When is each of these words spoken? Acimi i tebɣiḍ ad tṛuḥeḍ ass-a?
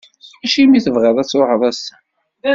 Acimi 0.45 0.75
i 0.77 0.81
tebɣiḍ 0.85 1.17
ad 1.17 1.27
tṛuḥeḍ 1.27 1.61
ass-a? 1.69 1.95